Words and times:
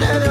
Con 0.00 0.29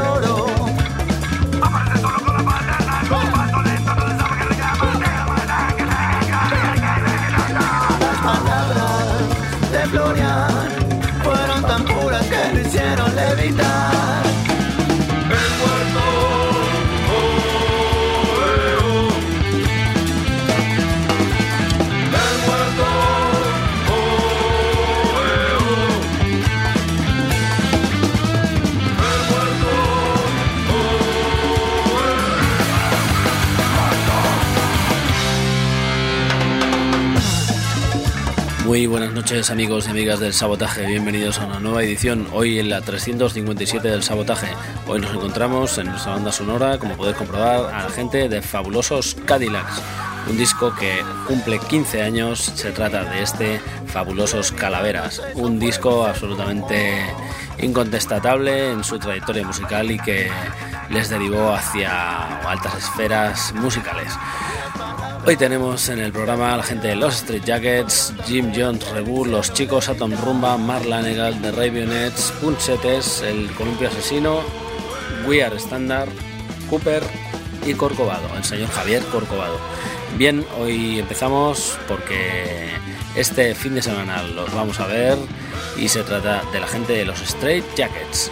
noches 39.29 39.51
amigos 39.51 39.85
y 39.85 39.91
amigas 39.91 40.19
del 40.19 40.33
Sabotaje, 40.33 40.87
bienvenidos 40.87 41.37
a 41.37 41.45
una 41.45 41.59
nueva 41.59 41.83
edición, 41.83 42.27
hoy 42.33 42.57
en 42.57 42.67
la 42.67 42.81
357 42.81 43.87
del 43.87 44.01
Sabotaje. 44.01 44.47
Hoy 44.87 45.01
nos 45.01 45.13
encontramos 45.13 45.77
en 45.77 45.85
nuestra 45.85 46.13
banda 46.13 46.31
sonora, 46.31 46.79
como 46.79 46.97
podéis 46.97 47.15
comprobar, 47.15 47.71
a 47.71 47.83
la 47.83 47.89
gente 47.91 48.27
de 48.27 48.41
Fabulosos 48.41 49.15
Cadillacs, 49.25 49.83
un 50.27 50.35
disco 50.35 50.73
que 50.73 51.03
cumple 51.27 51.59
15 51.59 52.01
años, 52.01 52.39
se 52.39 52.71
trata 52.71 53.03
de 53.03 53.21
este 53.21 53.61
Fabulosos 53.85 54.51
Calaveras, 54.51 55.21
un 55.35 55.59
disco 55.59 56.07
absolutamente 56.07 57.05
incontestable 57.59 58.71
en 58.71 58.83
su 58.83 58.97
trayectoria 58.97 59.45
musical 59.45 59.91
y 59.91 59.99
que 59.99 60.31
les 60.89 61.07
derivó 61.09 61.53
hacia 61.53 62.39
altas 62.49 62.79
esferas 62.79 63.53
musicales. 63.53 64.11
Hoy 65.29 65.37
tenemos 65.37 65.89
en 65.89 65.99
el 65.99 66.11
programa 66.11 66.55
a 66.55 66.57
la 66.57 66.63
gente 66.63 66.87
de 66.87 66.95
Los 66.95 67.17
Street 67.17 67.43
Jackets, 67.45 68.15
Jim 68.25 68.51
Jones 68.51 68.89
Rebu, 68.89 69.25
Los 69.25 69.53
Chicos 69.53 69.87
Atom 69.87 70.11
Rumba, 70.25 70.57
Mark 70.57 70.87
Lanegal, 70.87 71.39
The 71.39 71.51
Ravionettes, 71.51 72.33
Punchetes, 72.41 73.21
El 73.21 73.47
Columpio 73.51 73.89
Asesino, 73.89 74.41
We 75.27 75.43
Are 75.43 75.55
Standard, 75.57 76.09
Cooper 76.67 77.03
y 77.63 77.75
Corcovado, 77.75 78.27
el 78.35 78.43
señor 78.43 78.71
Javier 78.71 79.03
Corcovado. 79.03 79.59
Bien, 80.17 80.43
hoy 80.57 80.97
empezamos 80.97 81.77
porque 81.87 82.71
este 83.15 83.53
fin 83.53 83.75
de 83.75 83.83
semana 83.83 84.23
los 84.23 84.51
vamos 84.55 84.79
a 84.79 84.87
ver 84.87 85.15
y 85.77 85.89
se 85.89 86.01
trata 86.01 86.41
de 86.51 86.59
la 86.59 86.65
gente 86.65 86.93
de 86.93 87.05
los 87.05 87.21
Straight 87.21 87.65
Jackets. 87.75 88.31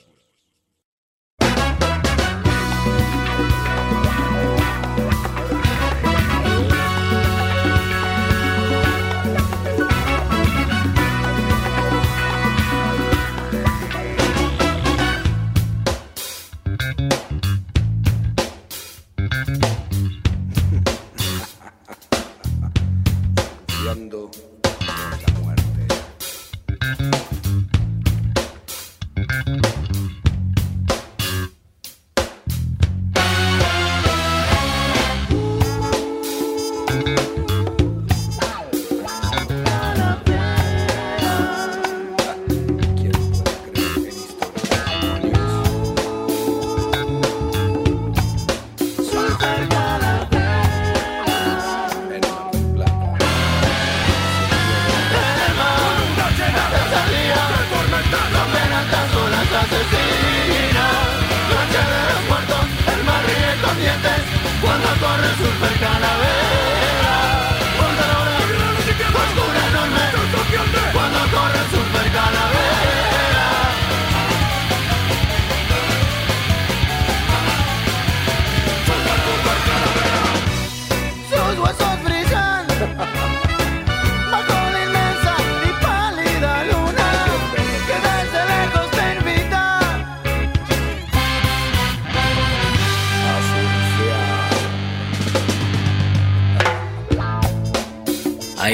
Ahí 65.11 65.80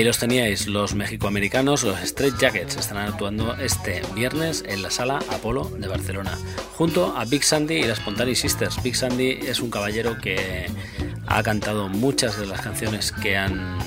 los 0.07 0.19
teníais, 0.19 0.67
los 0.67 0.95
mexicoamericanos, 0.95 1.83
los 1.83 1.99
Straight 2.01 2.37
Jackets, 2.39 2.77
estarán 2.77 3.09
actuando 3.09 3.57
este 3.57 4.01
viernes 4.15 4.63
en 4.65 4.81
la 4.81 4.89
sala 4.89 5.19
Apolo 5.29 5.65
de 5.77 5.85
Barcelona, 5.89 6.37
junto 6.75 7.17
a 7.17 7.25
Big 7.25 7.43
Sandy 7.43 7.75
y 7.75 7.83
las 7.83 7.99
Pontani 7.99 8.33
Sisters. 8.33 8.81
Big 8.81 8.95
Sandy 8.95 9.31
es 9.31 9.59
un 9.59 9.69
caballero 9.69 10.17
que 10.17 10.67
ha 11.25 11.43
cantado 11.43 11.89
muchas 11.89 12.39
de 12.39 12.45
las 12.45 12.61
canciones 12.61 13.11
que 13.11 13.35
han 13.35 13.77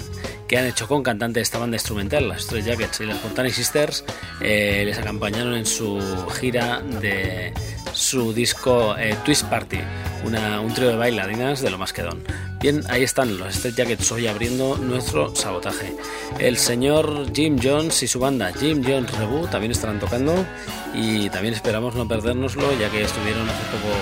que 0.46 0.58
han 0.58 0.66
hecho 0.66 0.86
con 0.88 1.02
cantante 1.02 1.40
esta 1.40 1.58
banda 1.58 1.76
instrumental, 1.76 2.28
las 2.28 2.42
Straight 2.42 2.66
Jackets 2.66 3.00
y 3.00 3.06
las 3.06 3.18
Pontani 3.18 3.50
Sisters, 3.50 4.04
eh, 4.42 4.82
les 4.84 4.98
acompañaron 4.98 5.54
en 5.54 5.64
su 5.64 6.00
gira 6.38 6.82
de 7.00 7.54
su 7.94 8.34
disco 8.34 8.94
eh, 8.98 9.16
Twist 9.24 9.44
Party, 9.44 9.78
un 10.22 10.74
trío 10.74 10.88
de 10.88 10.96
bailarinas 10.96 11.62
de 11.62 11.70
lo 11.70 11.78
más 11.78 11.94
que 11.94 12.02
don. 12.02 12.22
Bien, 12.60 12.82
ahí 12.90 13.04
están 13.04 13.38
los 13.38 13.56
Straight 13.56 13.78
Jackets 13.78 14.12
hoy 14.12 14.26
abriendo 14.26 14.76
nuestro 14.76 15.34
sabotaje. 15.34 15.96
El 16.38 16.58
señor 16.58 17.32
Jim 17.34 17.58
Jones 17.60 18.02
y 18.02 18.06
su 18.06 18.20
banda 18.20 18.52
Jim 18.52 18.82
Jones 18.86 19.10
Reboot 19.16 19.50
también 19.50 19.72
estarán 19.72 19.98
tocando 19.98 20.44
y 20.92 21.30
también 21.30 21.54
esperamos 21.54 21.94
no 21.94 22.06
perdérnoslo 22.06 22.78
ya 22.78 22.90
que 22.90 23.02
estuvieron 23.04 23.48
hace 23.48 23.62
poco 23.64 23.94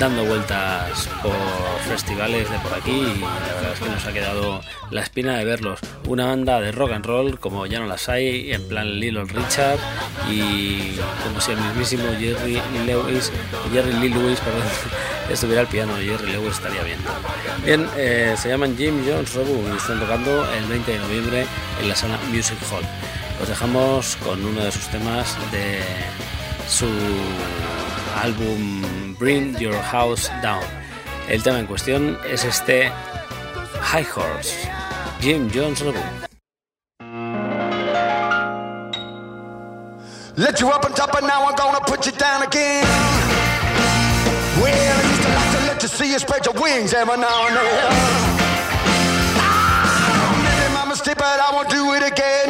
dando 0.00 0.24
vueltas 0.24 1.08
por 1.22 1.32
festivales 1.88 2.50
de 2.50 2.58
por 2.58 2.74
aquí 2.74 2.90
y 2.90 3.20
la 3.20 3.54
verdad 3.54 3.72
es 3.74 3.78
que 3.78 3.88
nos 3.88 4.04
ha 4.04 4.12
quedado 4.12 4.60
la 4.90 5.02
espina 5.02 5.36
de 5.36 5.44
verlos. 5.44 5.78
Una 6.08 6.26
banda 6.26 6.60
de 6.60 6.72
rock 6.72 6.90
and 6.90 7.06
roll 7.06 7.38
como 7.38 7.66
ya 7.66 7.78
no 7.78 7.86
las 7.86 8.08
hay, 8.08 8.52
en 8.52 8.66
plan 8.66 8.98
Little 8.98 9.26
Richard 9.26 9.78
y 10.28 10.96
como 11.22 11.40
si 11.40 11.52
el 11.52 11.58
mismísimo 11.60 12.02
Jerry 12.18 12.60
Lewis, 12.84 13.30
Jerry 13.72 13.92
Lee 13.92 14.08
Lewis, 14.08 14.40
perdón, 14.40 14.62
estuviera 15.34 15.62
al 15.62 15.68
piano, 15.68 15.94
Jerry 15.96 16.32
Lewis 16.32 16.56
estaría 16.56 16.82
bien. 16.82 16.98
Bien, 17.64 17.88
eh, 17.96 18.34
se 18.36 18.48
llaman 18.48 18.76
Jim 18.76 19.02
Jones 19.06 19.34
Robu 19.34 19.64
y 19.72 19.76
están 19.76 20.00
tocando 20.00 20.50
el 20.52 20.64
20 20.64 20.92
de 20.92 20.98
noviembre 20.98 21.46
en 21.80 21.88
la 21.88 21.94
sala 21.94 22.18
Music 22.32 22.58
Hall. 22.70 22.84
Os 23.40 23.48
dejamos 23.48 24.16
con 24.16 24.44
uno 24.44 24.64
de 24.64 24.72
sus 24.72 24.88
temas 24.88 25.36
de 25.52 25.80
su 26.68 26.88
álbum 28.20 29.16
Bring 29.18 29.56
Your 29.58 29.80
House 29.90 30.30
Down. 30.42 30.64
El 31.28 31.42
tema 31.42 31.60
en 31.60 31.66
cuestión 31.66 32.18
es 32.28 32.44
este 32.44 32.90
High 33.80 34.06
Horse, 34.14 34.68
Jim 35.20 35.48
Jones 35.54 35.80
Robu. 35.80 36.00
Let 40.36 40.58
you 40.60 40.68
up 40.68 40.84
on 40.84 40.94
top, 40.94 41.12
but 41.12 41.22
now 41.22 41.44
I'm 41.46 41.54
gonna 41.54 41.80
put 41.80 42.06
you 42.06 42.12
down 42.12 42.42
again. 42.42 43.29
See 46.00 46.12
you 46.12 46.18
spread 46.18 46.46
your 46.46 46.54
wings 46.54 46.94
every 46.94 47.16
now 47.18 47.46
and 47.46 47.56
then. 47.56 47.92
Ah, 49.36 50.32
maybe 50.42 50.88
mistake, 50.88 51.18
but 51.18 51.38
I 51.38 51.50
won't 51.52 51.68
do 51.68 51.92
it 51.92 52.02
again. 52.02 52.49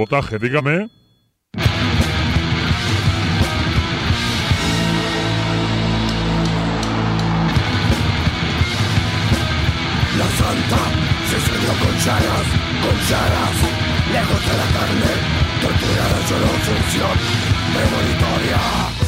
Sabotaje, 0.00 0.38
dígame. 0.38 0.88
La 10.16 10.28
santa 10.38 10.80
se 11.28 11.36
estrelló 11.36 11.74
con 11.80 11.94
llagas, 11.98 12.46
con 12.80 12.96
llagas, 13.10 13.56
lejos 14.10 14.40
de 14.40 14.54
la 14.56 14.68
carne, 14.72 15.12
torturada 15.60 16.18
solo 16.26 16.46
función 16.64 17.18
premonitoria. 17.74 18.99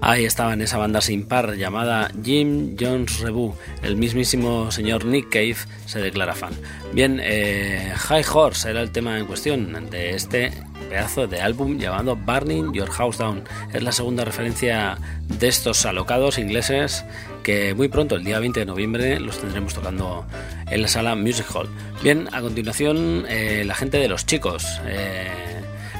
Ahí 0.00 0.24
estaba 0.24 0.52
en 0.52 0.62
esa 0.62 0.78
banda 0.78 1.00
sin 1.00 1.24
par 1.24 1.56
llamada 1.56 2.10
Jim 2.22 2.76
Jones 2.78 3.20
Rebu. 3.20 3.54
El 3.82 3.96
mismísimo 3.96 4.70
señor 4.70 5.04
Nick 5.04 5.28
Cave 5.28 5.56
se 5.86 6.00
declara 6.00 6.34
fan. 6.34 6.52
Bien, 6.92 7.20
eh, 7.22 7.92
High 7.96 8.24
Horse 8.32 8.70
era 8.70 8.80
el 8.80 8.90
tema 8.92 9.18
en 9.18 9.26
cuestión 9.26 9.90
de 9.90 10.10
este 10.10 10.52
pedazo 10.88 11.26
de 11.26 11.40
álbum 11.40 11.78
llamado 11.78 12.16
Burning 12.16 12.72
Your 12.72 12.90
House 12.90 13.18
Down. 13.18 13.42
Es 13.72 13.82
la 13.82 13.92
segunda 13.92 14.24
referencia 14.24 14.98
de 15.26 15.48
estos 15.48 15.84
alocados 15.84 16.38
ingleses 16.38 17.04
que 17.42 17.74
muy 17.74 17.88
pronto, 17.88 18.16
el 18.16 18.24
día 18.24 18.38
20 18.38 18.60
de 18.60 18.66
noviembre, 18.66 19.20
los 19.20 19.38
tendremos 19.38 19.74
tocando 19.74 20.26
en 20.70 20.82
la 20.82 20.88
sala 20.88 21.14
Music 21.14 21.46
Hall. 21.54 21.68
Bien, 22.02 22.28
a 22.32 22.40
continuación, 22.40 23.24
eh, 23.28 23.64
la 23.66 23.74
gente 23.74 23.98
de 23.98 24.08
los 24.08 24.26
chicos. 24.26 24.80
Eh, 24.86 25.57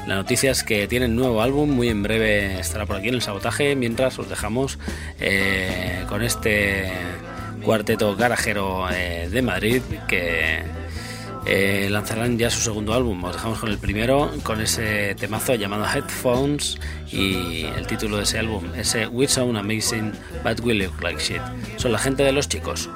la 0.09 0.15
noticia 0.15 0.49
es 0.49 0.63
que 0.63 0.87
tienen 0.87 1.15
nuevo 1.15 1.39
álbum, 1.39 1.69
muy 1.69 1.87
en 1.87 2.01
breve 2.01 2.59
estará 2.59 2.87
por 2.87 2.95
aquí 2.95 3.09
en 3.09 3.13
el 3.13 3.21
sabotaje, 3.21 3.75
mientras 3.75 4.17
os 4.17 4.27
dejamos 4.27 4.79
eh, 5.19 6.03
con 6.09 6.23
este 6.23 6.91
cuarteto 7.63 8.15
garajero 8.15 8.89
eh, 8.91 9.29
de 9.29 9.41
Madrid 9.43 9.83
que 10.07 10.63
eh, 11.45 11.87
lanzarán 11.91 12.39
ya 12.39 12.49
su 12.49 12.59
segundo 12.59 12.95
álbum. 12.95 13.23
Os 13.23 13.33
dejamos 13.33 13.59
con 13.59 13.69
el 13.69 13.77
primero, 13.77 14.31
con 14.41 14.61
ese 14.61 15.13
temazo 15.13 15.53
llamado 15.53 15.85
Headphones 15.85 16.79
y 17.11 17.65
el 17.77 17.85
título 17.85 18.17
de 18.17 18.23
ese 18.23 18.39
álbum, 18.39 18.65
ese 18.75 19.05
We 19.05 19.27
Sound 19.27 19.57
Amazing 19.57 20.13
But 20.43 20.59
We 20.61 20.73
Look 20.73 21.03
Like 21.03 21.21
Shit. 21.21 21.41
Son 21.77 21.91
la 21.91 21.99
gente 21.99 22.23
de 22.23 22.31
los 22.31 22.49
chicos. 22.49 22.89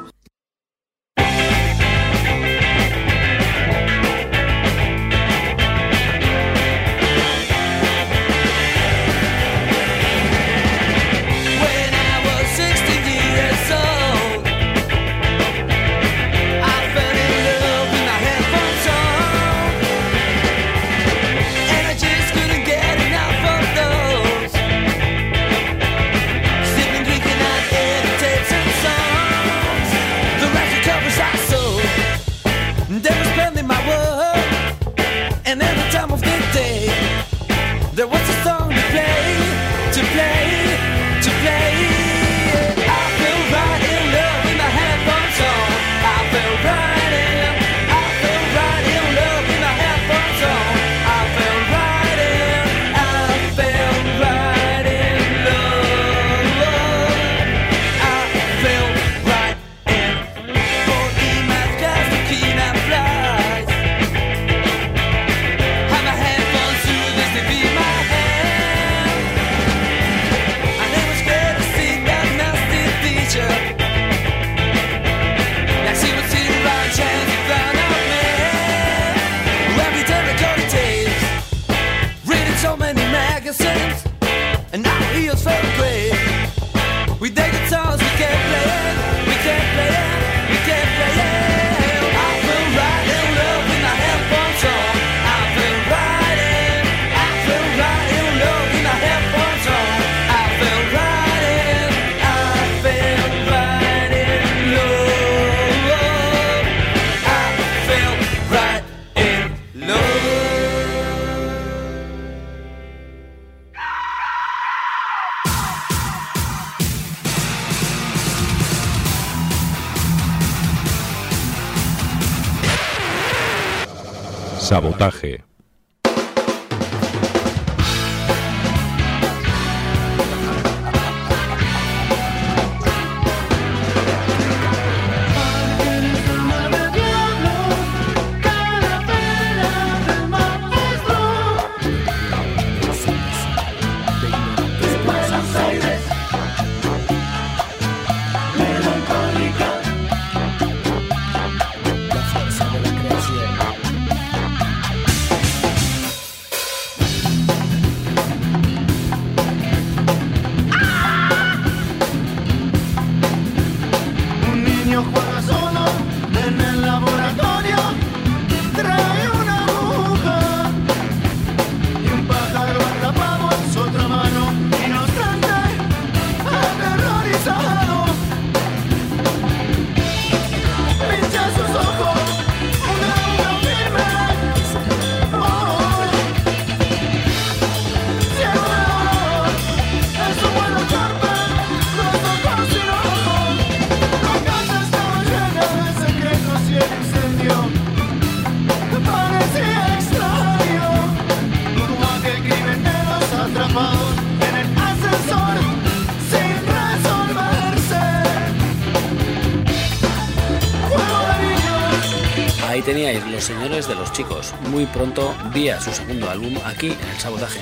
Señores 213.43 213.87
de 213.89 213.95
los 213.95 214.11
chicos. 214.13 214.53
Muy 214.69 214.85
pronto 214.85 215.35
vía 215.53 215.79
su 215.81 215.91
segundo 215.91 216.29
álbum 216.29 216.57
aquí 216.65 216.87
en 216.87 217.09
el 217.09 217.19
Sabotaje, 217.19 217.59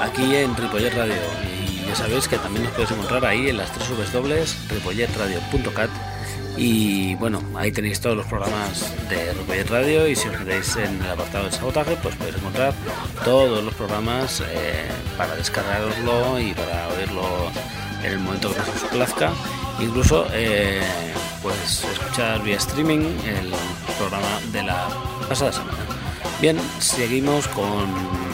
aquí 0.00 0.34
en 0.36 0.56
Ripollet 0.56 0.94
Radio. 0.94 1.16
Y 1.42 1.86
ya 1.86 1.96
sabéis 1.96 2.28
que 2.28 2.38
también 2.38 2.64
nos 2.64 2.72
podéis 2.72 2.92
encontrar 2.92 3.24
ahí 3.24 3.48
en 3.48 3.56
las 3.56 3.72
tres 3.72 4.12
dobles 4.12 4.56
ripolletradio.cat 4.68 5.90
Y 6.56 7.16
bueno, 7.16 7.42
ahí 7.56 7.72
tenéis 7.72 8.00
todos 8.00 8.16
los 8.16 8.26
programas 8.26 8.92
de 9.08 9.32
Rupert 9.32 9.70
Radio 9.70 10.06
y 10.06 10.14
si 10.14 10.28
os 10.28 10.38
metéis 10.38 10.76
en 10.76 11.02
el 11.02 11.10
apartado 11.10 11.44
del 11.44 11.52
sabotaje, 11.52 11.96
pues 12.00 12.14
podéis 12.14 12.36
encontrar 12.36 12.72
todos 13.24 13.64
los 13.64 13.74
programas 13.74 14.40
eh, 14.40 14.86
para 15.18 15.34
descargarlo 15.34 16.38
y 16.38 16.54
para 16.54 16.88
oírlo 16.96 17.50
en 18.04 18.12
el 18.12 18.18
momento 18.20 18.54
que 18.54 18.60
os 18.60 18.90
plazca. 18.92 19.32
Incluso 19.80 20.28
eh, 20.32 20.80
pues 21.44 21.84
escuchar 21.84 22.42
vía 22.42 22.56
streaming 22.56 23.00
el 23.26 23.52
programa 23.98 24.40
de 24.50 24.62
la 24.62 24.88
pasada 25.28 25.52
semana. 25.52 25.76
Bien, 26.40 26.58
seguimos 26.78 27.46
con 27.48 27.86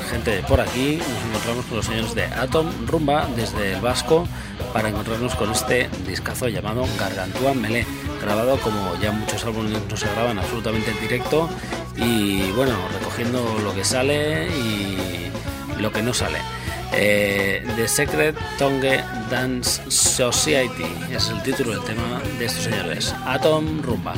gente 0.09 0.45
por 0.49 0.61
aquí. 0.61 0.99
Nos 0.99 1.25
encontramos 1.25 1.67
con 1.67 1.77
los 1.79 1.87
señores 1.87 2.15
de 2.15 2.25
Atom 2.27 2.87
Rumba 2.87 3.27
desde 3.35 3.73
el 3.73 3.81
Vasco 3.81 4.29
para 4.73 4.91
encontrarnos 4.91 5.35
con 5.35 5.51
este 5.51 5.91
discazo 6.07 6.47
llamado 6.47 6.87
Gargantúa 7.01 7.53
Melee, 7.53 7.85
grabado 8.23 8.57
como 8.61 8.95
ya 9.03 9.11
muchos 9.11 9.45
álbumes 9.45 9.83
no 9.91 9.97
se 9.97 10.09
graban 10.13 10.39
absolutamente 10.39 10.93
en 10.93 11.01
directo 11.01 11.51
y 11.97 12.53
bueno, 12.53 12.77
recogiendo 12.97 13.59
lo 13.65 13.75
que 13.75 13.85
sale 13.85 14.47
y 14.57 15.33
lo 15.81 15.91
que 15.93 16.01
no 16.01 16.15
sale. 16.15 16.39
Eh, 16.93 17.65
The 17.77 17.87
Secret 17.87 18.37
Tongue 18.59 19.03
Dance 19.31 19.83
Society 19.91 20.85
es 21.13 21.29
el 21.29 21.43
título 21.43 21.73
del 21.73 21.85
tema 21.85 22.21
de 22.39 22.45
estos 22.45 22.65
señores. 22.65 23.15
Atom 23.27 23.83
Rumba. 23.83 24.15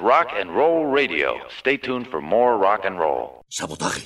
Is 0.00 0.06
Rock 0.06 0.28
and 0.40 0.50
Roll 0.54 0.92
Radio. 0.92 1.34
Stay 1.58 1.78
tuned 1.78 2.06
for 2.08 2.20
more 2.20 2.58
rock 2.58 2.84
and 2.84 2.98
roll. 2.98 3.42
Sabotaje. 3.48 4.02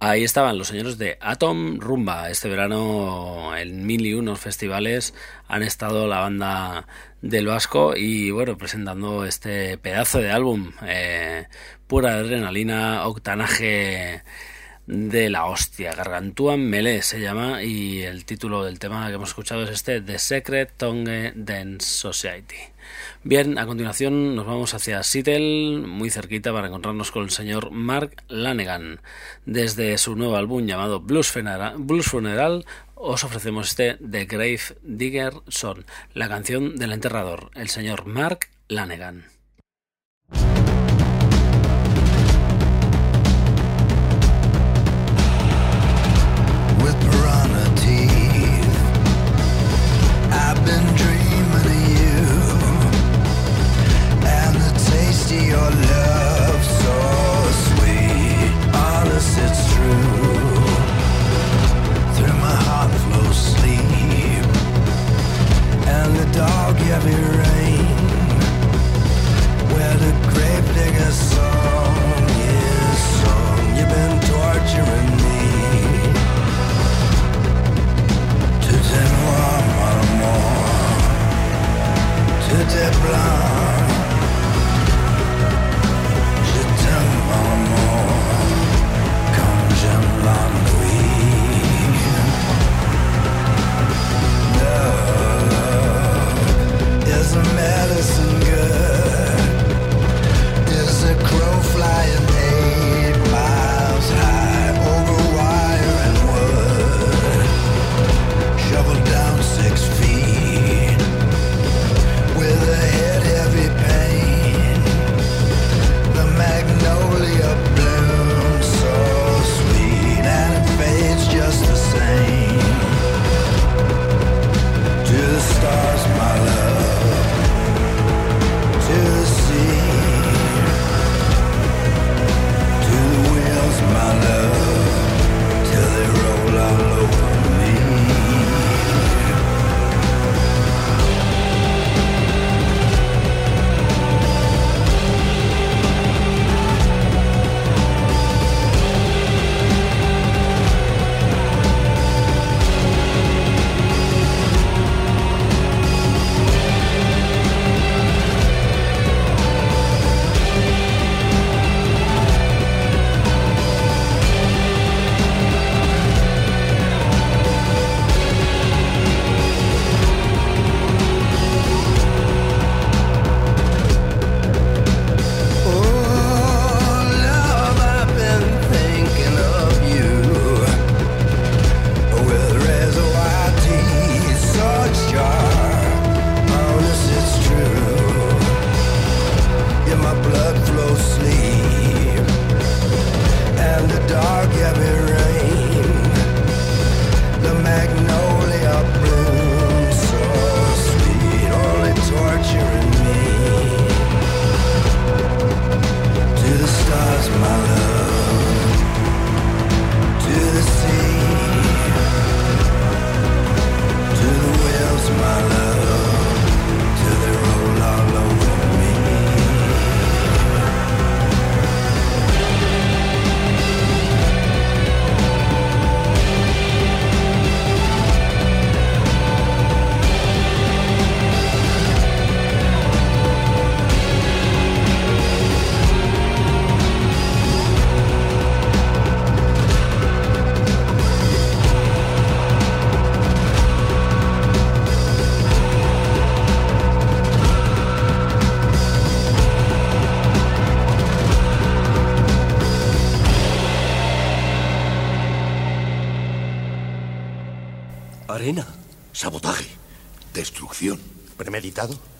Ahí 0.00 0.22
estaban 0.22 0.58
los 0.58 0.68
señores 0.68 0.98
de 0.98 1.16
Atom 1.20 1.80
Rumba. 1.80 2.28
Este 2.28 2.48
verano 2.48 3.56
en 3.56 3.86
mil 3.86 4.04
y 4.04 4.14
unos 4.14 4.38
festivales 4.38 5.14
han 5.48 5.62
estado 5.62 6.06
la 6.06 6.20
banda 6.20 6.86
del 7.22 7.46
Vasco 7.46 7.94
y 7.96 8.30
bueno, 8.30 8.58
presentando 8.58 9.24
este 9.24 9.78
pedazo 9.78 10.18
de 10.18 10.30
álbum. 10.30 10.72
eh, 10.82 11.46
pura 11.86 12.16
adrenalina, 12.16 13.06
octanaje 13.06 14.22
de 14.86 15.30
la 15.30 15.46
hostia. 15.46 15.92
Gargantúa 15.92 16.56
Melee 16.56 17.02
se 17.02 17.20
llama 17.20 17.62
y 17.62 18.02
el 18.02 18.24
título 18.24 18.64
del 18.64 18.78
tema 18.78 19.08
que 19.08 19.14
hemos 19.14 19.30
escuchado 19.30 19.64
es 19.64 19.70
este 19.70 20.00
The 20.00 20.18
Secret 20.18 20.72
Tongue 20.76 21.32
Dance 21.34 21.86
Society. 21.86 22.56
Bien, 23.22 23.58
a 23.58 23.66
continuación 23.66 24.36
nos 24.36 24.46
vamos 24.46 24.74
hacia 24.74 25.02
Seattle, 25.02 25.78
muy 25.86 26.10
cerquita, 26.10 26.52
para 26.52 26.66
encontrarnos 26.66 27.10
con 27.10 27.24
el 27.24 27.30
señor 27.30 27.70
Mark 27.70 28.22
Lanegan. 28.28 29.00
Desde 29.46 29.96
su 29.98 30.16
nuevo 30.16 30.36
álbum 30.36 30.66
llamado 30.66 31.00
Blues 31.00 31.28
Funeral, 31.28 31.76
Blues 31.78 32.06
Funeral 32.06 32.66
os 32.94 33.24
ofrecemos 33.24 33.68
este 33.68 33.96
The 33.96 34.26
Grave 34.26 34.60
Digger 34.82 35.32
Son, 35.48 35.86
la 36.12 36.28
canción 36.28 36.76
del 36.76 36.92
enterrador, 36.92 37.50
el 37.54 37.68
señor 37.68 38.06
Mark 38.06 38.48
Lanegan. 38.68 39.33
de 82.54 82.64
dead 82.66 82.92
plans. 83.02 83.43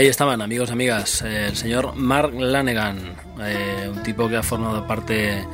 Ahí 0.00 0.06
estaban, 0.06 0.40
amigos, 0.40 0.70
amigas, 0.70 1.20
el 1.20 1.54
señor 1.54 1.94
Mark 1.94 2.32
Lanegan, 2.32 3.16
eh, 3.42 3.86
un 3.94 4.02
tipo 4.02 4.30
que 4.30 4.36
ha 4.36 4.42
formado 4.42 4.86
parte 4.86 5.46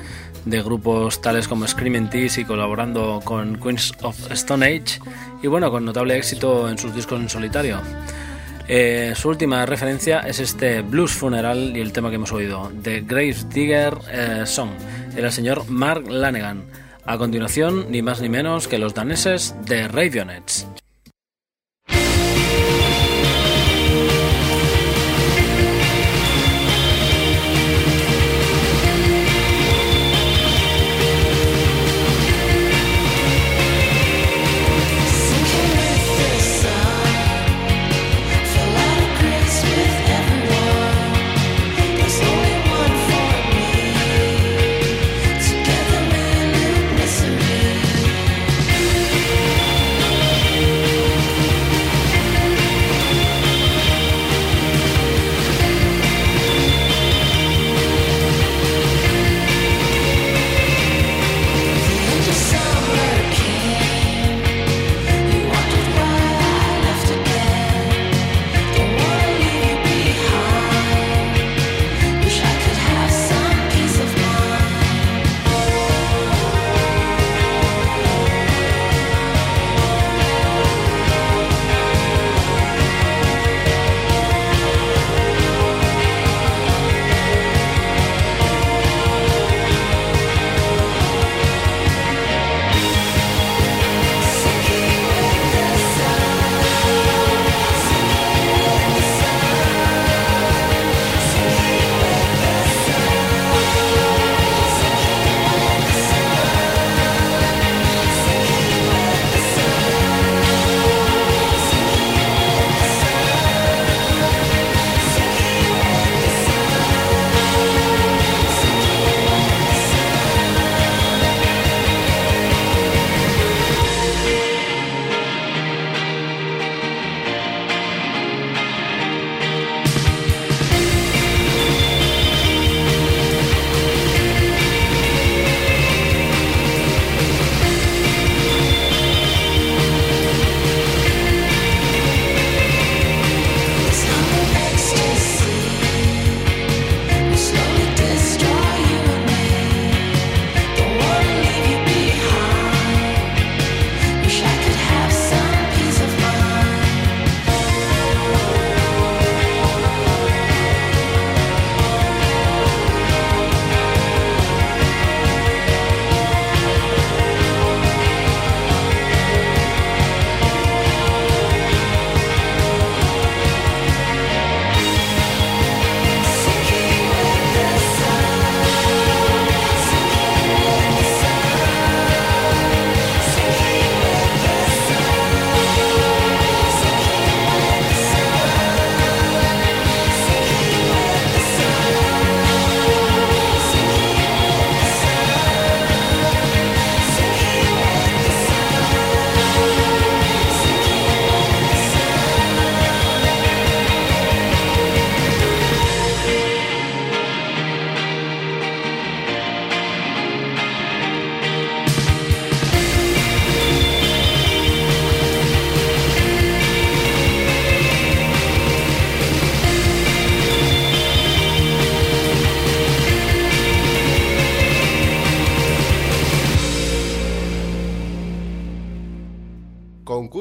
de 0.44 0.62
grupos 0.62 1.20
tales 1.20 1.48
como 1.48 1.66
Screaming 1.66 2.08
Tees 2.08 2.38
y 2.38 2.44
colaborando 2.44 3.20
con 3.24 3.58
Queens 3.60 3.92
of 4.02 4.30
Stone 4.30 4.64
Age, 4.64 5.00
y 5.42 5.48
bueno, 5.48 5.68
con 5.72 5.84
notable 5.84 6.16
éxito 6.16 6.68
en 6.68 6.78
sus 6.78 6.94
discos 6.94 7.20
en 7.20 7.28
solitario. 7.28 7.80
Eh, 8.68 9.14
su 9.16 9.30
última 9.30 9.66
referencia 9.66 10.20
es 10.20 10.38
este 10.38 10.80
Blues 10.82 11.10
Funeral 11.10 11.76
y 11.76 11.80
el 11.80 11.92
tema 11.92 12.10
que 12.10 12.14
hemos 12.14 12.30
oído, 12.30 12.70
The 12.84 13.00
Grave 13.00 13.36
Digger 13.52 13.98
eh, 14.08 14.42
Song, 14.46 14.70
era 15.16 15.26
el 15.26 15.32
señor 15.32 15.68
Mark 15.68 16.08
Lanegan. 16.08 16.66
A 17.04 17.18
continuación, 17.18 17.86
ni 17.90 18.00
más 18.00 18.20
ni 18.20 18.28
menos 18.28 18.68
que 18.68 18.78
los 18.78 18.94
daneses 18.94 19.56
de 19.64 19.88
Ravionets. 19.88 20.65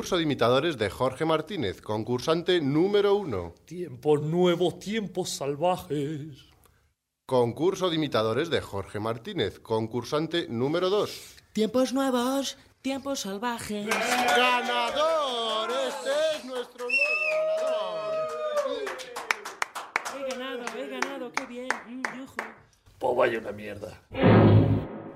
Concurso 0.06 0.18
de 0.18 0.24
imitadores 0.24 0.78
de 0.78 0.90
Jorge 0.92 1.26
Martínez, 1.26 1.82
concursante 1.82 2.62
número 2.62 3.16
uno. 3.16 3.56
Tiempos 3.66 4.22
nuevos, 4.22 4.78
tiempos 4.78 5.32
salvajes. 5.32 6.46
Concurso 7.26 7.90
de 7.90 7.96
imitadores 7.96 8.52
de 8.52 8.62
Jorge 8.62 9.00
Martínez, 9.00 9.60
concursante 9.60 10.46
número 10.48 10.92
dos. 10.92 11.38
Tiempos 11.54 11.92
nuevos, 11.92 12.56
tiempos 12.84 13.22
salvajes. 13.22 13.88
¡Ganador! 13.88 15.72
Este 15.72 16.12
es 16.38 16.46
nuestro 16.46 16.86
nuevo 16.86 17.26
ganador. 17.58 18.86
He 20.14 20.30
ganado, 20.30 20.64
he 20.78 20.88
ganado, 20.88 21.32
qué 21.32 21.46
bien. 21.48 21.68
Mm, 21.88 22.04
yujú. 22.20 22.36
Pues 23.00 23.18
vaya 23.18 23.40
una 23.40 23.52
mierda. 23.54 24.00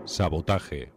Sabotaje. 0.05 0.91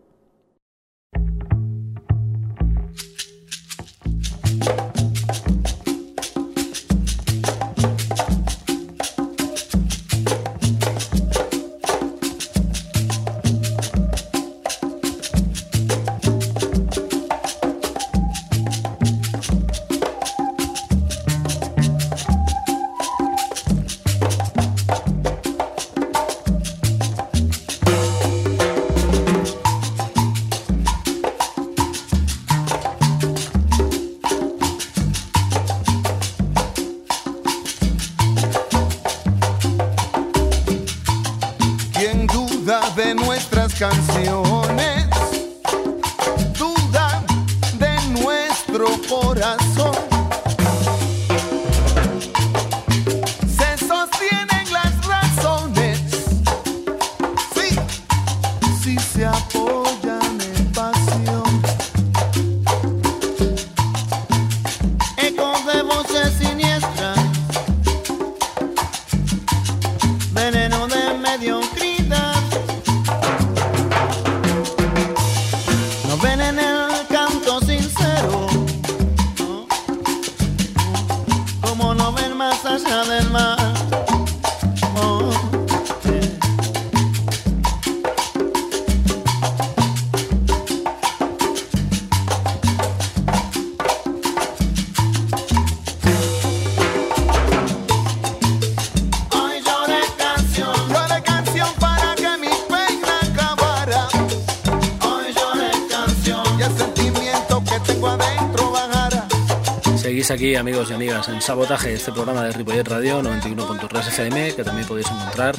Seguís 110.22 110.30
aquí, 110.30 110.54
amigos 110.54 110.88
y 110.88 110.92
amigas, 110.92 111.28
en 111.28 111.42
Sabotaje, 111.42 111.94
este 111.94 112.12
programa 112.12 112.44
de 112.44 112.52
Ripollet 112.52 112.86
Radio 112.86 113.20
91.3 113.22 114.06
FM, 114.06 114.54
que 114.54 114.62
también 114.62 114.86
podéis 114.86 115.10
encontrar 115.10 115.56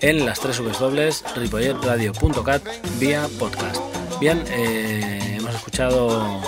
en 0.00 0.24
las 0.24 0.38
tres 0.38 0.62
dobles 0.78 1.24
ripolletradio.cat 1.34 2.62
vía 3.00 3.26
podcast. 3.40 3.80
Bien, 4.20 4.44
eh, 4.50 5.34
hemos 5.36 5.52
escuchado 5.56 6.40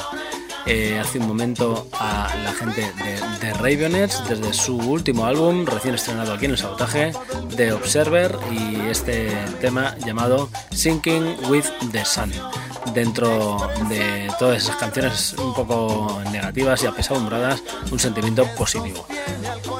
eh, 0.66 0.96
hace 1.00 1.18
un 1.18 1.26
momento 1.26 1.88
a 1.94 2.32
la 2.44 2.52
gente 2.52 2.82
de, 2.82 3.44
de 3.44 3.52
Ravenets 3.54 4.22
desde 4.28 4.52
su 4.52 4.76
último 4.76 5.26
álbum, 5.26 5.66
recién 5.66 5.96
estrenado 5.96 6.34
aquí 6.34 6.44
en 6.44 6.52
el 6.52 6.58
Sabotaje, 6.58 7.10
The 7.56 7.72
Observer, 7.72 8.38
y 8.52 8.88
este 8.88 9.36
tema 9.60 9.96
llamado 10.06 10.50
Sinking 10.70 11.34
with 11.48 11.66
the 11.90 12.04
Sun 12.04 12.30
dentro 12.96 13.58
de 13.90 14.26
todas 14.38 14.62
esas 14.62 14.76
canciones 14.76 15.34
un 15.34 15.52
poco 15.52 16.20
negativas 16.32 16.82
y 16.82 16.86
apesadumbradas, 16.86 17.62
un 17.92 17.98
sentimiento 17.98 18.46
positivo. 18.56 19.06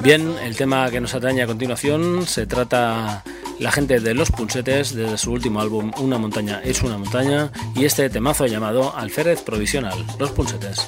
Bien, 0.03 0.35
el 0.43 0.55
tema 0.55 0.89
que 0.91 1.01
nos 1.01 1.15
atañe 1.15 1.41
a 1.41 1.47
continuación 1.47 2.27
se 2.27 2.45
trata 2.45 3.23
la 3.59 3.71
gente 3.71 3.99
de 3.99 4.13
Los 4.13 4.29
Punsetes 4.29 4.93
desde 4.93 5.17
su 5.17 5.31
último 5.31 5.59
álbum 5.59 5.91
Una 5.97 6.19
montaña 6.19 6.61
es 6.63 6.83
una 6.83 6.99
montaña 6.99 7.51
y 7.75 7.85
este 7.85 8.07
temazo 8.11 8.45
llamado 8.45 8.95
Alférez 8.95 9.41
Provisional, 9.41 10.05
Los 10.19 10.31
Punsetes. 10.31 10.87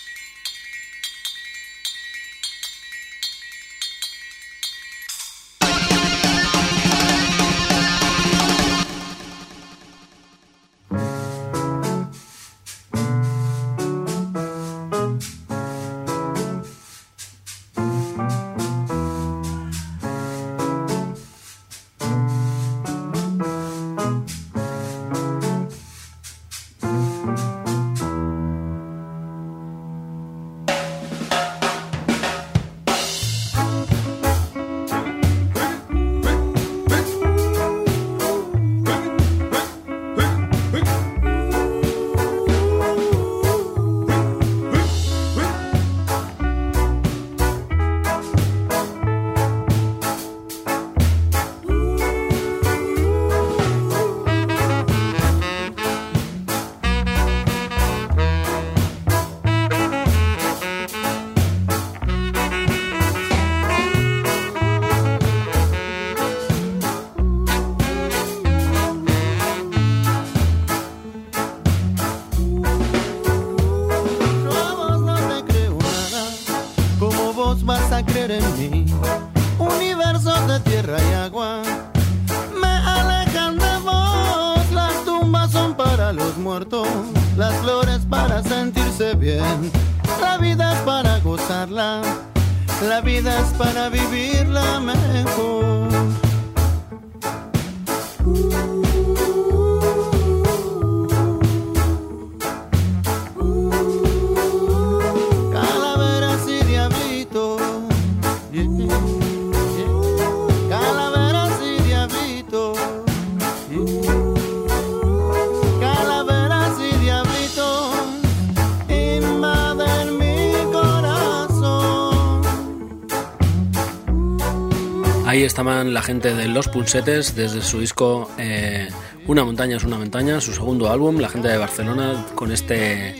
Ahí 125.31 125.43
estaban 125.43 125.93
la 125.93 126.01
gente 126.01 126.35
de 126.35 126.49
Los 126.49 126.67
Punsetes 126.67 127.37
desde 127.37 127.61
su 127.61 127.79
disco 127.79 128.29
eh, 128.37 128.89
Una 129.27 129.45
montaña 129.45 129.77
es 129.77 129.85
una 129.85 129.97
montaña, 129.97 130.41
su 130.41 130.51
segundo 130.51 130.91
álbum, 130.91 131.19
la 131.19 131.29
gente 131.29 131.47
de 131.47 131.57
Barcelona 131.57 132.25
con 132.35 132.51
este 132.51 133.15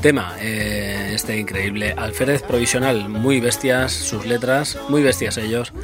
tema, 0.00 0.34
eh, 0.40 1.10
este 1.12 1.36
increíble 1.36 1.92
alférez 1.94 2.40
provisional, 2.42 3.06
muy 3.10 3.38
bestias 3.38 3.92
sus 3.92 4.24
letras, 4.24 4.78
muy 4.88 5.02
bestias 5.02 5.36
ellos, 5.36 5.74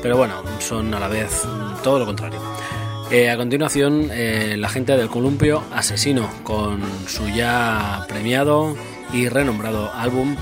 pero 0.00 0.16
bueno, 0.16 0.42
son 0.60 0.94
a 0.94 0.98
la 0.98 1.08
vez 1.08 1.42
todo 1.82 1.98
lo 1.98 2.06
contrario. 2.06 2.40
Eh, 3.10 3.28
a 3.28 3.36
continuación, 3.36 4.08
la 4.08 4.68
gente 4.70 4.96
del 4.96 5.10
Columpio 5.10 5.62
Asesino, 5.74 6.30
con 6.42 6.80
su 7.06 7.28
ya 7.28 8.06
premiado 8.08 8.78
y 9.12 9.28
renombrado 9.28 9.92
álbum, 9.92 10.36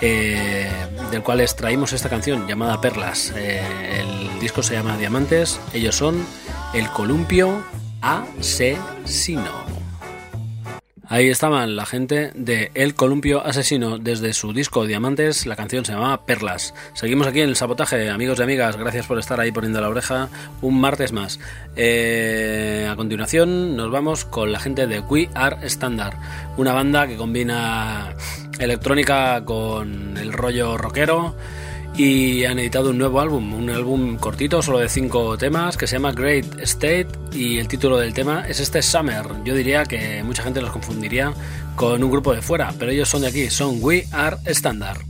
eh, 0.00 0.70
del 1.10 1.22
cual 1.22 1.40
extraímos 1.40 1.92
esta 1.92 2.08
canción 2.08 2.46
llamada 2.46 2.80
Perlas. 2.80 3.32
Eh, 3.36 3.62
el 4.00 4.40
disco 4.40 4.62
se 4.62 4.74
llama 4.74 4.96
Diamantes, 4.96 5.60
ellos 5.72 5.96
son 5.96 6.24
el 6.74 6.88
Columpio 6.90 7.62
Asesino. 8.00 9.70
Ahí 11.12 11.28
estaban 11.28 11.74
la 11.74 11.86
gente 11.86 12.30
de 12.36 12.70
El 12.74 12.94
Columpio 12.94 13.44
Asesino 13.44 13.98
desde 13.98 14.32
su 14.32 14.52
disco 14.52 14.86
Diamantes, 14.86 15.44
la 15.44 15.56
canción 15.56 15.84
se 15.84 15.90
llamaba 15.90 16.24
Perlas. 16.24 16.72
Seguimos 16.94 17.26
aquí 17.26 17.40
en 17.40 17.48
el 17.48 17.56
sabotaje, 17.56 18.08
amigos 18.10 18.38
y 18.38 18.42
amigas, 18.44 18.76
gracias 18.76 19.06
por 19.06 19.18
estar 19.18 19.40
ahí 19.40 19.50
poniendo 19.50 19.80
la 19.80 19.88
oreja 19.88 20.28
un 20.62 20.80
martes 20.80 21.10
más. 21.10 21.40
Eh, 21.74 22.88
a 22.88 22.94
continuación 22.94 23.74
nos 23.74 23.90
vamos 23.90 24.24
con 24.24 24.52
la 24.52 24.60
gente 24.60 24.86
de 24.86 25.00
We 25.00 25.28
Are 25.34 25.56
Standard, 25.66 26.14
una 26.56 26.74
banda 26.74 27.08
que 27.08 27.16
combina 27.16 28.14
electrónica 28.60 29.44
con 29.44 30.16
el 30.16 30.32
rollo 30.32 30.76
rockero 30.78 31.34
y 31.96 32.44
han 32.44 32.58
editado 32.58 32.90
un 32.90 32.98
nuevo 32.98 33.20
álbum, 33.20 33.52
un 33.52 33.68
álbum 33.70 34.16
cortito, 34.16 34.62
solo 34.62 34.78
de 34.78 34.88
cinco 34.88 35.36
temas, 35.36 35.76
que 35.76 35.86
se 35.86 35.96
llama 35.96 36.12
Great 36.12 36.60
State 36.60 37.08
y 37.32 37.58
el 37.58 37.68
título 37.68 37.98
del 37.98 38.14
tema 38.14 38.46
es 38.48 38.60
este 38.60 38.80
Summer. 38.82 39.26
Yo 39.44 39.54
diría 39.54 39.84
que 39.84 40.22
mucha 40.22 40.42
gente 40.42 40.60
los 40.60 40.70
confundiría 40.70 41.32
con 41.76 42.02
un 42.02 42.10
grupo 42.10 42.32
de 42.32 42.42
fuera, 42.42 42.72
pero 42.78 42.90
ellos 42.92 43.08
son 43.08 43.22
de 43.22 43.28
aquí, 43.28 43.50
son 43.50 43.78
We 43.80 44.06
Are 44.12 44.36
Standard. 44.46 45.09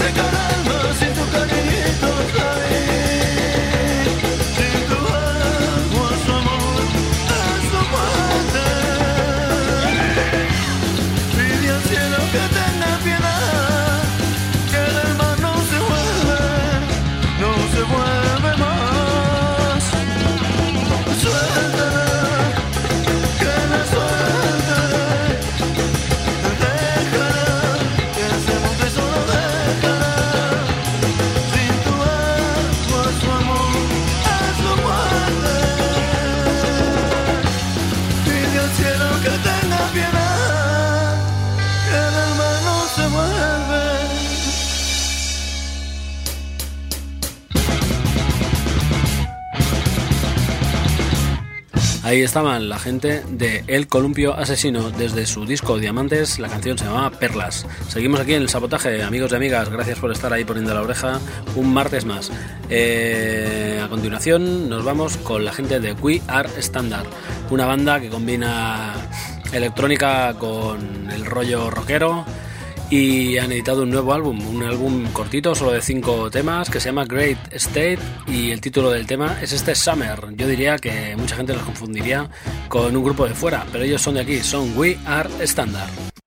Ojitos, 0.00 0.48
se 0.48 0.57
Ahí 52.08 52.22
estaban 52.22 52.70
la 52.70 52.78
gente 52.78 53.22
de 53.28 53.64
El 53.66 53.86
Columpio 53.86 54.32
Asesino. 54.32 54.90
Desde 54.90 55.26
su 55.26 55.44
disco 55.44 55.76
Diamantes, 55.76 56.38
la 56.38 56.48
canción 56.48 56.78
se 56.78 56.86
llamaba 56.86 57.10
Perlas. 57.10 57.66
Seguimos 57.88 58.18
aquí 58.18 58.32
en 58.32 58.40
el 58.40 58.48
sabotaje, 58.48 59.02
amigos 59.02 59.30
y 59.30 59.34
amigas. 59.34 59.68
Gracias 59.68 59.98
por 59.98 60.10
estar 60.10 60.32
ahí 60.32 60.42
poniendo 60.42 60.72
la 60.72 60.80
oreja 60.80 61.20
un 61.54 61.70
martes 61.70 62.06
más. 62.06 62.32
Eh, 62.70 63.78
a 63.84 63.88
continuación, 63.88 64.70
nos 64.70 64.86
vamos 64.86 65.18
con 65.18 65.44
la 65.44 65.52
gente 65.52 65.80
de 65.80 65.92
We 65.92 66.22
Are 66.28 66.48
Standard, 66.56 67.04
una 67.50 67.66
banda 67.66 68.00
que 68.00 68.08
combina 68.08 68.94
electrónica 69.52 70.32
con 70.38 71.10
el 71.10 71.26
rollo 71.26 71.68
rockero 71.68 72.24
y 72.90 73.38
han 73.38 73.52
editado 73.52 73.82
un 73.82 73.90
nuevo 73.90 74.12
álbum, 74.12 74.40
un 74.48 74.62
álbum 74.62 75.04
cortito, 75.12 75.54
solo 75.54 75.72
de 75.72 75.82
cinco 75.82 76.30
temas, 76.30 76.70
que 76.70 76.80
se 76.80 76.88
llama 76.88 77.04
Great 77.04 77.38
State 77.52 77.98
y 78.26 78.50
el 78.50 78.60
título 78.60 78.90
del 78.90 79.06
tema 79.06 79.38
es 79.42 79.52
este 79.52 79.74
Summer. 79.74 80.18
Yo 80.34 80.46
diría 80.46 80.78
que 80.78 81.14
mucha 81.16 81.36
gente 81.36 81.52
los 81.52 81.62
confundiría 81.62 82.28
con 82.68 82.96
un 82.96 83.04
grupo 83.04 83.26
de 83.26 83.34
fuera, 83.34 83.66
pero 83.70 83.84
ellos 83.84 84.00
son 84.00 84.14
de 84.14 84.20
aquí, 84.20 84.40
son 84.40 84.76
We 84.76 84.98
Are 85.06 85.28
Standard. 85.40 86.17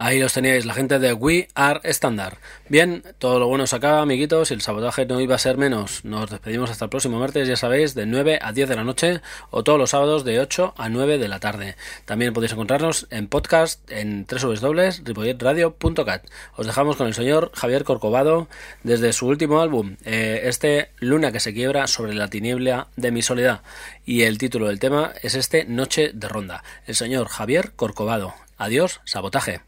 Ahí 0.00 0.20
los 0.20 0.32
teníais, 0.32 0.64
la 0.64 0.74
gente 0.74 1.00
de 1.00 1.12
We 1.12 1.48
Are 1.56 1.80
Standard. 1.82 2.38
Bien, 2.68 3.02
todo 3.18 3.40
lo 3.40 3.48
bueno 3.48 3.66
se 3.66 3.74
acaba, 3.74 4.00
amiguitos, 4.00 4.52
y 4.52 4.54
el 4.54 4.60
sabotaje 4.60 5.06
no 5.06 5.20
iba 5.20 5.34
a 5.34 5.38
ser 5.38 5.56
menos. 5.56 6.04
Nos 6.04 6.30
despedimos 6.30 6.70
hasta 6.70 6.84
el 6.84 6.88
próximo 6.88 7.18
martes, 7.18 7.48
ya 7.48 7.56
sabéis, 7.56 7.96
de 7.96 8.06
9 8.06 8.38
a 8.40 8.52
10 8.52 8.68
de 8.68 8.76
la 8.76 8.84
noche, 8.84 9.22
o 9.50 9.64
todos 9.64 9.76
los 9.76 9.90
sábados 9.90 10.22
de 10.22 10.38
8 10.38 10.74
a 10.76 10.88
9 10.88 11.18
de 11.18 11.26
la 11.26 11.40
tarde. 11.40 11.74
También 12.04 12.32
podéis 12.32 12.52
encontrarnos 12.52 13.08
en 13.10 13.26
podcast 13.26 13.90
en 13.90 14.24
www.ripolletradio.cat. 14.24 16.26
Os 16.54 16.66
dejamos 16.66 16.94
con 16.94 17.08
el 17.08 17.14
señor 17.14 17.50
Javier 17.52 17.82
Corcovado 17.82 18.46
desde 18.84 19.12
su 19.12 19.26
último 19.26 19.60
álbum, 19.60 19.96
eh, 20.04 20.42
este 20.44 20.92
Luna 21.00 21.32
que 21.32 21.40
se 21.40 21.52
quiebra 21.52 21.88
sobre 21.88 22.14
la 22.14 22.30
tiniebla 22.30 22.86
de 22.94 23.10
mi 23.10 23.22
soledad. 23.22 23.62
Y 24.06 24.22
el 24.22 24.38
título 24.38 24.68
del 24.68 24.78
tema 24.78 25.12
es 25.22 25.34
este 25.34 25.64
Noche 25.64 26.12
de 26.14 26.28
Ronda. 26.28 26.62
El 26.86 26.94
señor 26.94 27.26
Javier 27.26 27.72
Corcovado. 27.74 28.32
Adiós, 28.58 29.00
sabotaje. 29.04 29.67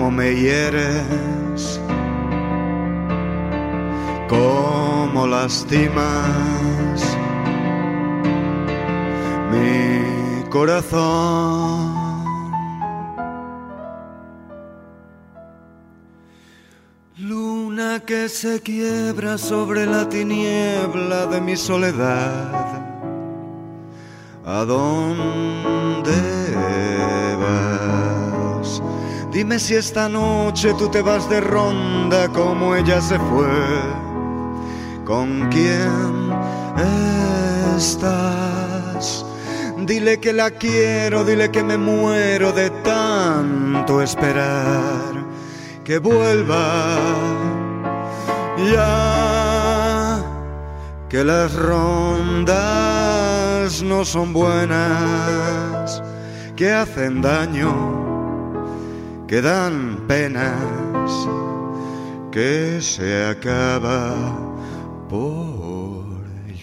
cómo 0.00 0.12
me 0.12 0.34
hieres, 0.34 1.78
cómo 4.30 5.26
lastimas 5.26 7.02
mi 9.52 10.48
corazón. 10.48 12.00
Luna 17.18 18.00
que 18.06 18.30
se 18.30 18.62
quiebra 18.62 19.36
sobre 19.36 19.84
la 19.84 20.08
tiniebla 20.08 21.26
de 21.26 21.42
mi 21.42 21.56
soledad. 21.56 22.86
¿A 24.46 24.64
dónde 24.64 26.39
Dime 29.40 29.58
si 29.58 29.74
esta 29.74 30.06
noche 30.06 30.74
tú 30.74 30.90
te 30.90 31.00
vas 31.00 31.26
de 31.30 31.40
ronda 31.40 32.28
como 32.28 32.76
ella 32.76 33.00
se 33.00 33.18
fue. 33.18 33.48
¿Con 35.06 35.48
quién 35.48 36.30
estás? 37.74 39.24
Dile 39.78 40.20
que 40.20 40.34
la 40.34 40.50
quiero, 40.50 41.24
dile 41.24 41.50
que 41.50 41.64
me 41.64 41.78
muero 41.78 42.52
de 42.52 42.68
tanto 42.84 44.02
esperar. 44.02 45.24
Que 45.84 45.96
vuelva 45.96 46.98
ya. 48.70 50.22
Que 51.08 51.24
las 51.24 51.54
rondas 51.54 52.52
no 53.82 54.04
son 54.04 54.34
buenas, 54.34 56.02
que 56.56 56.70
hacen 56.70 57.22
daño 57.22 58.09
que 59.30 59.40
dan 59.40 60.08
penas, 60.08 61.12
que 62.32 62.80
se 62.82 63.26
acaba 63.26 64.12
por 65.08 66.04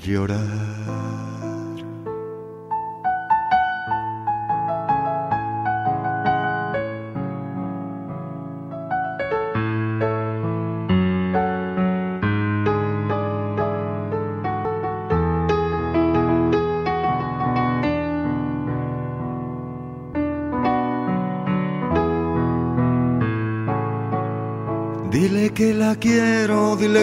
llorar. 0.04 0.67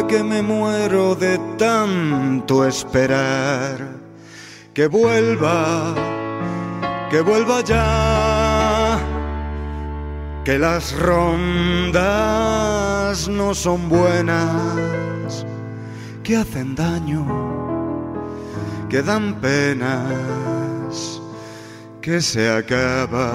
Que 0.09 0.22
me 0.22 0.42
muero 0.42 1.14
de 1.14 1.38
tanto 1.59 2.66
esperar. 2.66 4.05
Que 4.72 4.86
vuelva, 4.88 5.94
que 7.11 7.20
vuelva 7.20 7.61
ya. 7.62 8.98
Que 10.44 10.59
las 10.59 10.92
rondas 10.98 11.94
no 13.28 13.55
son 13.55 13.88
buenas, 13.88 15.46
que 16.22 16.36
hacen 16.36 16.74
daño, 16.74 17.24
que 18.90 19.00
dan 19.00 19.40
penas, 19.40 21.22
que 22.02 22.20
se 22.20 22.50
acaba 22.50 23.32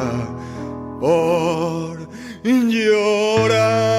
por 0.99 1.97
llorar. 2.43 3.98